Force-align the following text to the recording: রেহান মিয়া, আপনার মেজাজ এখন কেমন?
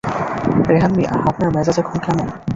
রেহান 0.69 0.91
মিয়া, 0.97 1.11
আপনার 1.29 1.49
মেজাজ 1.55 1.77
এখন 1.79 1.97
কেমন? 2.05 2.27